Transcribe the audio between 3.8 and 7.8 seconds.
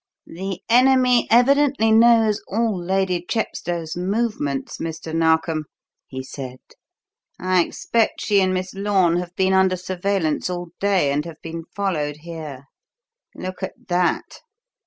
movements, Mr. Narkom," he said. "I